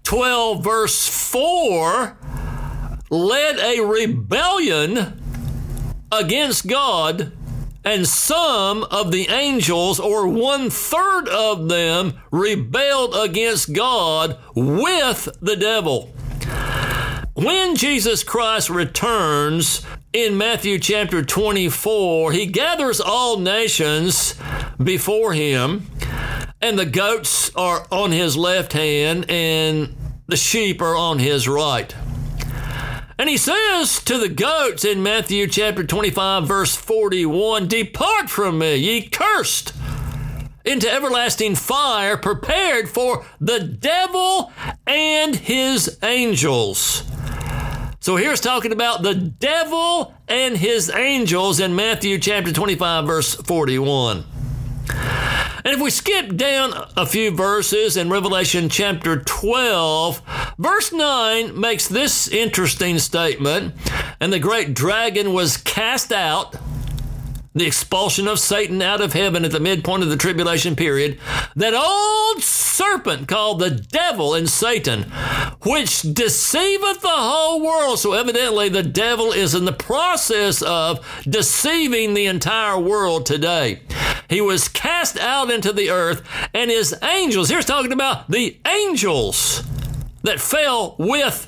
12, 0.04 0.63
verse 0.63 1.08
4, 1.08 2.18
led 3.10 3.60
a 3.60 3.82
rebellion 3.82 5.22
against 6.12 6.68
God 6.68 7.37
and 7.88 8.06
some 8.06 8.84
of 8.91 9.13
the 9.13 9.30
angels, 9.30 9.97
or 9.97 10.28
one 10.28 10.69
third 10.69 11.30
of 11.30 11.69
them, 11.69 12.19
rebelled 12.32 13.15
against 13.15 13.71
God 13.71 14.38
with 14.54 15.30
the 15.39 15.56
devil. 15.56 16.13
When 17.34 17.78
Jesus 17.78 18.26
Christ 18.26 18.69
returns 18.69 19.86
in 20.12 20.38
Matthew 20.38 20.80
chapter 20.80 21.23
24, 21.23 22.34
he 22.34 22.45
gathers 22.47 23.00
all 23.00 23.39
nations 23.39 24.36
before 24.84 25.32
him, 25.32 25.88
and 26.60 26.78
the 26.78 26.86
goats 26.86 27.56
are 27.56 27.88
on 27.89 28.12
his 28.12 28.36
left 28.36 28.73
hand, 28.73 29.32
and 29.32 29.95
the 30.28 30.36
sheep 30.36 30.82
are 30.82 30.97
on 30.97 31.19
his 31.19 31.47
right. 31.47 31.95
And 33.19 33.30
he 33.30 33.38
says 33.38 34.03
to 34.03 34.19
the 34.19 34.30
goats 34.30 34.86
in 34.86 35.01
Matthew 35.01 35.47
chapter 35.47 35.84
25, 35.84 36.47
verse 36.47 36.75
41 36.75 37.67
Depart 37.67 38.30
from 38.30 38.60
me, 38.60 38.75
ye 38.75 39.08
cursed, 39.08 39.73
into 40.63 40.91
everlasting 40.91 41.56
fire 41.56 42.15
prepared 42.15 42.88
for 42.88 43.25
the 43.41 43.60
devil 43.60 44.51
and 44.86 45.36
his 45.36 45.97
angels. 46.03 47.03
So 47.99 48.17
here's 48.17 48.39
talking 48.39 48.71
about 48.71 49.01
the 49.01 49.15
devil 49.15 50.13
and 50.27 50.56
his 50.56 50.91
angels 50.91 51.60
in 51.60 51.75
Matthew 51.75 52.19
chapter 52.19 52.53
25, 52.53 53.08
verse 53.08 53.34
41. 53.34 54.25
And 55.67 55.75
if 55.75 55.82
we 55.82 55.89
skip 55.89 56.38
down 56.38 56.71
a 56.95 57.06
few 57.06 57.30
verses 57.30 57.97
in 57.97 58.10
Revelation 58.10 58.69
chapter 58.69 59.19
12, 59.21 60.21
verse 60.58 60.93
9 60.93 61.60
makes 61.60 61.89
this 61.89 62.30
interesting 62.30 62.99
statement. 62.99 63.75
And 64.21 64.32
the 64.32 64.39
great 64.39 64.73
dragon 64.73 65.34
was 65.34 65.58
cast 65.58 66.13
out 66.13 66.56
the 67.58 67.65
expulsion 67.65 68.28
of 68.28 68.39
Satan 68.39 68.82
out 68.82 69.02
of 69.02 69.13
heaven 69.13 69.43
at 69.43 69.52
the 69.52 69.60
midpoint 69.60 70.04
of 70.04 70.10
the 70.10 70.17
tribulation 70.17 70.76
period, 70.76 71.20
that 71.56 71.74
old 71.74 72.43
serpent 72.43 73.28
called 73.28 73.60
the 73.60 73.72
devil 73.72 74.34
and 74.34 74.50
Satan, 74.50 75.04
which 75.63 76.02
deceiveth 76.02 77.02
the 77.02 77.08
whole 77.10 77.62
world. 77.62 78.00
So 78.00 78.13
evidently 78.13 78.70
the 78.70 78.84
devil 78.84 79.32
is 79.32 79.56
in 79.56 79.65
the 79.65 79.74
process 79.74 80.62
of 80.62 81.06
deceiving 81.24 82.13
the 82.13 82.26
entire 82.26 82.80
world 82.80 83.26
today. 83.26 83.82
He 84.30 84.41
was 84.41 84.67
cast 84.67 85.17
out 85.17 85.50
into 85.50 85.72
the 85.72 85.89
earth, 85.89 86.22
and 86.54 86.70
his 86.70 86.96
angels, 87.02 87.50
here's 87.50 87.65
talking 87.65 87.93
about 87.93 88.30
the 88.30 88.58
angels 88.67 89.63
that 90.24 90.39
fell 90.39 90.96
with 91.00 91.48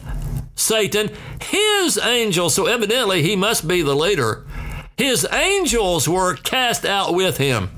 Satan, 0.56 1.10
his 1.42 1.98
angels, 1.98 2.56
so 2.56 2.66
evidently 2.66 3.22
he 3.22 3.36
must 3.36 3.68
be 3.68 3.82
the 3.82 3.96
leader 3.96 4.46
his 5.00 5.26
angels 5.32 6.10
were 6.10 6.36
cast 6.36 6.86
out 6.86 7.14
with 7.14 7.38
him. 7.38 7.70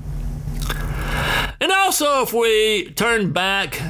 And 1.60 1.70
also, 1.70 2.22
if 2.22 2.32
we 2.32 2.90
turn 2.96 3.30
back 3.30 3.80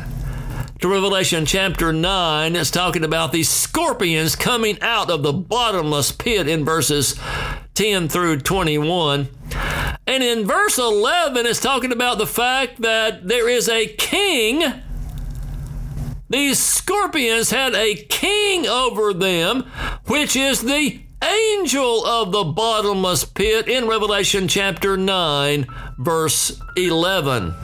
to 0.81 0.89
Revelation 0.89 1.47
chapter 1.47 1.95
9, 1.95 2.55
it's 2.55 2.71
talking 2.71 3.03
about 3.03 3.33
the 3.33 3.43
scorpions 3.43 4.37
coming 4.37 4.79
out 4.83 5.11
of 5.11 5.23
the 5.23 5.33
bottomless 5.33 6.13
pit 6.13 6.47
in 6.47 6.67
verses 6.67 7.19
10 7.73 8.11
through 8.11 8.41
21. 8.41 9.29
And 10.07 10.23
in 10.23 10.47
verse 10.47 10.77
11, 10.77 11.47
it's 11.47 11.59
talking 11.59 11.91
about 11.91 12.19
the 12.19 12.27
fact 12.27 12.83
that 12.83 13.27
there 13.29 13.49
is 13.49 13.67
a 13.67 13.87
king. 13.87 14.63
These 16.29 16.59
scorpions 16.59 17.51
had 17.51 17.75
a 17.75 17.95
king 17.95 18.67
over 18.67 19.15
them, 19.15 19.63
which 20.05 20.37
is 20.37 20.61
the 20.61 21.02
angel 21.23 22.05
of 22.05 22.33
the 22.33 22.45
bottomless 22.45 23.25
pit 23.25 23.69
in 23.69 23.87
Revelation 23.87 24.49
chapter 24.49 24.97
9, 24.97 25.67
verse 25.99 26.61
11. 26.77 27.55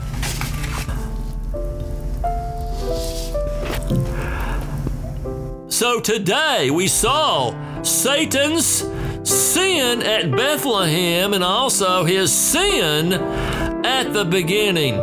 So 5.67 5.99
today 5.99 6.69
we 6.71 6.87
saw 6.87 7.83
Satan's 7.83 8.83
sin 9.23 10.01
at 10.01 10.31
Bethlehem 10.31 11.33
and 11.33 11.43
also 11.43 12.03
his 12.03 12.33
sin 12.33 13.13
at 13.13 14.13
the 14.13 14.25
beginning. 14.25 14.95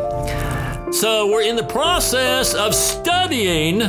So 0.92 1.26
we're 1.28 1.42
in 1.42 1.56
the 1.56 1.66
process 1.66 2.54
of 2.54 2.74
studying 2.74 3.80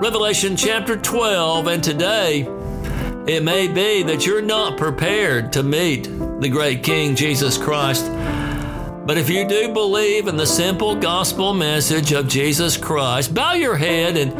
Revelation 0.00 0.56
chapter 0.56 0.96
12, 0.96 1.66
and 1.68 1.82
today 1.82 2.42
it 3.26 3.42
may 3.42 3.66
be 3.66 4.02
that 4.04 4.24
you're 4.24 4.42
not 4.42 4.78
prepared 4.78 5.52
to 5.54 5.62
meet 5.62 6.04
the 6.40 6.48
great 6.48 6.82
King 6.82 7.16
Jesus 7.16 7.58
Christ. 7.58 8.06
But 9.06 9.18
if 9.18 9.28
you 9.28 9.48
do 9.48 9.72
believe 9.72 10.28
in 10.28 10.36
the 10.36 10.46
simple 10.46 10.94
gospel 10.94 11.54
message 11.54 12.12
of 12.12 12.28
Jesus 12.28 12.76
Christ, 12.76 13.34
bow 13.34 13.54
your 13.54 13.76
head 13.76 14.16
and 14.16 14.32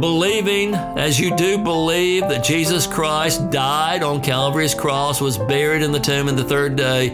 believing 0.00 0.74
as 0.74 1.20
you 1.20 1.34
do 1.36 1.58
believe 1.58 2.22
that 2.28 2.44
Jesus 2.44 2.86
Christ 2.86 3.50
died 3.50 4.02
on 4.02 4.22
Calvary's 4.22 4.74
cross, 4.74 5.20
was 5.20 5.38
buried 5.38 5.82
in 5.82 5.92
the 5.92 6.00
tomb, 6.00 6.28
and 6.28 6.38
the 6.38 6.44
third 6.44 6.76
day 6.76 7.10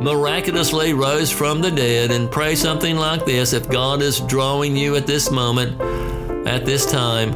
miraculously 0.00 0.92
rose 0.92 1.32
from 1.32 1.60
the 1.60 1.70
dead, 1.70 2.10
and 2.10 2.30
pray 2.30 2.54
something 2.54 2.96
like 2.96 3.24
this 3.24 3.52
if 3.52 3.68
God 3.68 4.02
is 4.02 4.20
drawing 4.20 4.76
you 4.76 4.94
at 4.94 5.06
this 5.06 5.30
moment, 5.30 5.80
at 6.46 6.64
this 6.64 6.86
time. 6.86 7.32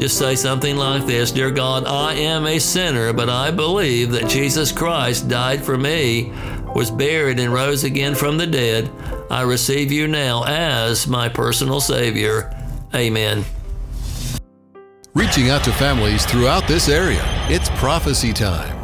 Just 0.00 0.16
say 0.16 0.34
something 0.34 0.76
like 0.76 1.04
this 1.04 1.30
Dear 1.30 1.50
God, 1.50 1.84
I 1.84 2.14
am 2.14 2.46
a 2.46 2.58
sinner, 2.58 3.12
but 3.12 3.28
I 3.28 3.50
believe 3.50 4.12
that 4.12 4.30
Jesus 4.30 4.72
Christ 4.72 5.28
died 5.28 5.62
for 5.62 5.76
me, 5.76 6.32
was 6.74 6.90
buried, 6.90 7.38
and 7.38 7.52
rose 7.52 7.84
again 7.84 8.14
from 8.14 8.38
the 8.38 8.46
dead. 8.46 8.90
I 9.30 9.42
receive 9.42 9.92
you 9.92 10.08
now 10.08 10.44
as 10.44 11.06
my 11.06 11.28
personal 11.28 11.80
Savior. 11.80 12.50
Amen. 12.94 13.44
Reaching 15.12 15.50
out 15.50 15.64
to 15.64 15.72
families 15.72 16.24
throughout 16.24 16.66
this 16.66 16.88
area, 16.88 17.22
it's 17.50 17.68
prophecy 17.70 18.32
time. 18.32 18.79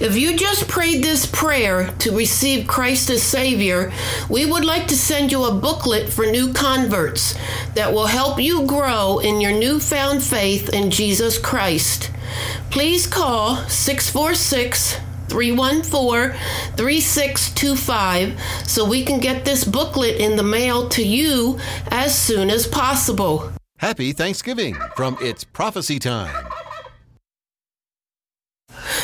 If 0.00 0.16
you 0.16 0.34
just 0.34 0.66
prayed 0.66 1.04
this 1.04 1.26
prayer 1.26 1.92
to 1.98 2.16
receive 2.16 2.66
Christ 2.66 3.10
as 3.10 3.22
Savior, 3.22 3.92
we 4.30 4.46
would 4.46 4.64
like 4.64 4.88
to 4.88 4.96
send 4.96 5.30
you 5.30 5.44
a 5.44 5.54
booklet 5.54 6.08
for 6.08 6.24
new 6.24 6.54
converts 6.54 7.36
that 7.74 7.92
will 7.92 8.06
help 8.06 8.40
you 8.40 8.66
grow 8.66 9.18
in 9.18 9.42
your 9.42 9.52
newfound 9.52 10.22
faith 10.22 10.70
in 10.70 10.90
Jesus 10.90 11.36
Christ. 11.36 12.10
Please 12.70 13.06
call 13.06 13.56
646 13.68 14.96
314 15.28 16.40
3625 16.78 18.40
so 18.66 18.88
we 18.88 19.04
can 19.04 19.20
get 19.20 19.44
this 19.44 19.64
booklet 19.64 20.16
in 20.16 20.36
the 20.36 20.42
mail 20.42 20.88
to 20.88 21.06
you 21.06 21.58
as 21.88 22.18
soon 22.18 22.48
as 22.48 22.66
possible. 22.66 23.52
Happy 23.76 24.12
Thanksgiving 24.12 24.76
from 24.96 25.18
It's 25.20 25.44
Prophecy 25.44 25.98
Time. 25.98 26.50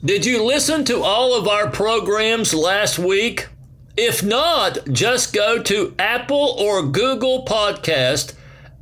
Did 0.05 0.25
you 0.25 0.45
listen 0.45 0.85
to 0.85 1.03
all 1.03 1.37
of 1.37 1.49
our 1.49 1.69
programs 1.69 2.53
last 2.53 2.97
week? 2.97 3.49
If 3.97 4.23
not, 4.23 4.77
just 4.89 5.33
go 5.33 5.61
to 5.63 5.93
Apple 5.99 6.55
or 6.57 6.83
Google 6.83 7.43
Podcast 7.43 8.35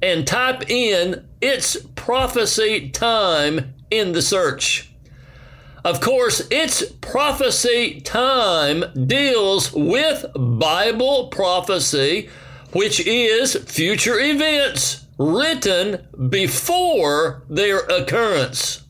and 0.03 0.27
type 0.27 0.69
in 0.69 1.27
It's 1.41 1.77
Prophecy 1.95 2.91
Time 2.91 3.73
in 3.89 4.11
the 4.11 4.21
search. 4.21 4.90
Of 5.83 5.99
course, 5.99 6.47
It's 6.51 6.83
Prophecy 7.01 8.01
Time 8.01 8.83
deals 9.07 9.73
with 9.73 10.25
Bible 10.35 11.29
prophecy, 11.29 12.29
which 12.71 12.99
is 13.07 13.55
future 13.55 14.19
events 14.19 15.07
written 15.17 16.07
before 16.29 17.43
their 17.49 17.79
occurrence. 17.79 18.83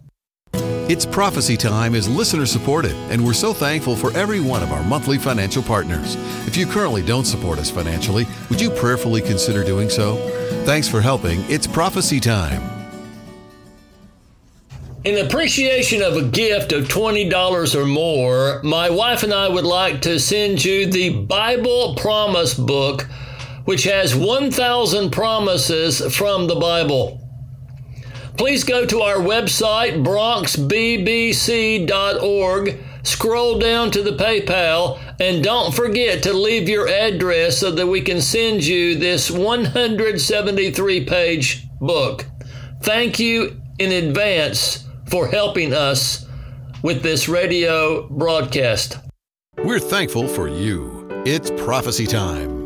It's 0.53 1.05
Prophecy 1.05 1.55
Time 1.55 1.95
is 1.95 2.09
listener 2.09 2.45
supported, 2.45 2.93
and 3.09 3.23
we're 3.25 3.31
so 3.31 3.53
thankful 3.53 3.95
for 3.95 4.11
every 4.17 4.41
one 4.41 4.61
of 4.61 4.73
our 4.73 4.83
monthly 4.83 5.17
financial 5.17 5.63
partners. 5.63 6.15
If 6.45 6.57
you 6.57 6.65
currently 6.65 7.01
don't 7.03 7.23
support 7.23 7.57
us 7.57 7.71
financially, 7.71 8.27
would 8.49 8.59
you 8.59 8.69
prayerfully 8.69 9.21
consider 9.21 9.63
doing 9.63 9.89
so? 9.89 10.17
Thanks 10.65 10.89
for 10.89 10.99
helping. 10.99 11.39
It's 11.49 11.67
Prophecy 11.67 12.19
Time. 12.19 12.80
In 15.03 15.17
appreciation 15.17 16.03
of 16.03 16.15
a 16.15 16.21
gift 16.21 16.71
of 16.71 16.87
$20 16.87 17.75
or 17.75 17.87
more, 17.87 18.61
my 18.61 18.91
wife 18.91 19.23
and 19.23 19.33
I 19.33 19.49
would 19.49 19.65
like 19.65 20.03
to 20.03 20.19
send 20.19 20.63
you 20.63 20.85
the 20.85 21.23
Bible 21.23 21.95
Promise 21.95 22.53
Book, 22.53 23.07
which 23.65 23.85
has 23.85 24.15
1,000 24.15 25.09
promises 25.09 26.15
from 26.15 26.45
the 26.45 26.55
Bible. 26.55 27.19
Please 28.37 28.63
go 28.63 28.85
to 28.85 29.01
our 29.01 29.15
website, 29.15 30.03
bronxbbc.org, 30.03 32.77
scroll 33.01 33.57
down 33.57 33.89
to 33.89 34.03
the 34.03 34.11
PayPal, 34.11 34.99
and 35.19 35.43
don't 35.43 35.73
forget 35.73 36.21
to 36.21 36.31
leave 36.31 36.69
your 36.69 36.87
address 36.87 37.57
so 37.57 37.71
that 37.71 37.87
we 37.87 38.01
can 38.01 38.21
send 38.21 38.63
you 38.63 38.95
this 38.95 39.31
173 39.31 41.05
page 41.05 41.67
book. 41.79 42.27
Thank 42.83 43.19
you 43.19 43.59
in 43.79 43.91
advance 43.91 44.85
for 45.11 45.27
helping 45.27 45.73
us 45.73 46.25
with 46.81 47.03
this 47.03 47.27
radio 47.27 48.07
broadcast. 48.07 48.97
We're 49.57 49.79
thankful 49.79 50.27
for 50.27 50.47
you. 50.47 51.07
It's 51.25 51.51
Prophecy 51.51 52.07
Time. 52.07 52.61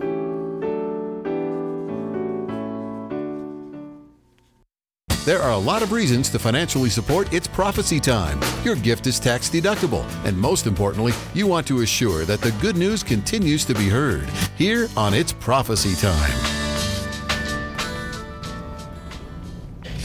There 5.26 5.42
are 5.42 5.54
a 5.54 5.58
lot 5.58 5.82
of 5.82 5.92
reasons 5.92 6.30
to 6.30 6.40
financially 6.40 6.92
support 6.92 7.34
It's 7.34 7.48
Prophecy 7.48 8.00
Time. 8.00 8.40
Your 8.64 8.76
gift 8.76 9.08
is 9.08 9.20
tax 9.20 9.50
deductible, 9.50 10.06
and 10.24 10.38
most 10.38 10.68
importantly, 10.68 11.14
you 11.34 11.48
want 11.48 11.66
to 11.66 11.82
assure 11.82 12.26
that 12.26 12.42
the 12.42 12.52
good 12.62 12.78
news 12.78 13.02
continues 13.02 13.66
to 13.66 13.74
be 13.74 13.90
heard 13.90 14.30
here 14.56 14.88
on 14.96 15.16
It's 15.16 15.34
Prophecy 15.34 15.96
Time. 16.00 16.55